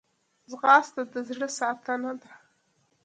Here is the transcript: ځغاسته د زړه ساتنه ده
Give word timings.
ځغاسته 0.49 1.01
د 1.13 1.15
زړه 1.29 1.47
ساتنه 1.59 2.11
ده 2.21 2.31